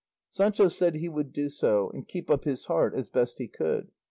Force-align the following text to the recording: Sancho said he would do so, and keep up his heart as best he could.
Sancho 0.31 0.67
said 0.67 0.95
he 0.95 1.07
would 1.07 1.31
do 1.31 1.47
so, 1.47 1.91
and 1.91 2.07
keep 2.07 2.31
up 2.31 2.43
his 2.43 2.65
heart 2.65 2.95
as 2.95 3.11
best 3.11 3.37
he 3.37 3.47
could. 3.47 3.91